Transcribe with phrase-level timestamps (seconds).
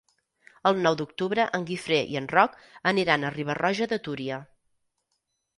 [0.69, 2.57] El nou d'octubre en Guifré i en Roc
[2.93, 4.41] aniran a Riba-roja de Túria.